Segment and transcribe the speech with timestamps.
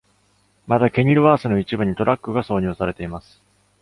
[0.65, 3.39] また、ケニルワースの一部にトラックが挿入されています。